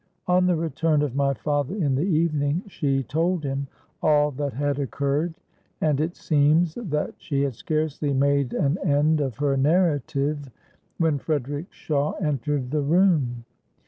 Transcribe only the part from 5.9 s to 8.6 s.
it seems that she had scarcely made